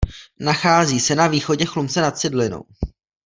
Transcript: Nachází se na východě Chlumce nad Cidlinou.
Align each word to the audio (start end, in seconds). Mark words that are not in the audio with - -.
Nachází 0.39 0.99
se 0.99 1.15
na 1.15 1.27
východě 1.27 1.65
Chlumce 1.65 2.01
nad 2.01 2.17
Cidlinou. 2.17 2.65